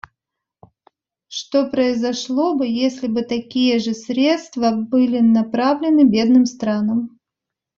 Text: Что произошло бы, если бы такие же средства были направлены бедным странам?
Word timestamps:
Что 1.27 1.69
произошло 1.69 2.55
бы, 2.57 2.65
если 2.65 3.05
бы 3.05 3.21
такие 3.21 3.77
же 3.77 3.93
средства 3.93 4.71
были 4.71 5.19
направлены 5.19 6.09
бедным 6.09 6.47
странам? 6.47 7.19